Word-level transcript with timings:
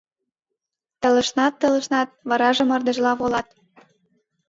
Талышнат, 1.01 1.53
талышнат, 1.61 2.09
вараже 2.29 2.63
мардежла 2.69 3.13
волат. 3.19 3.47